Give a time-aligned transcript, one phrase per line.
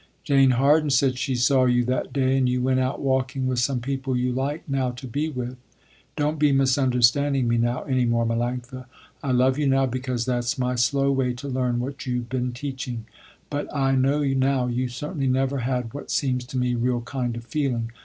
[0.23, 3.79] Jane Harden said she saw you that day and you went out walking with some
[3.81, 5.57] people you like now to be with.
[6.15, 8.87] Don't be misunderstanding me now any more Melanctha.
[9.21, 13.05] I love you now because that's my slow way to learn what you been teaching,
[13.51, 17.43] but I know now you certainly never had what seems to me real kind of
[17.45, 17.91] feeling.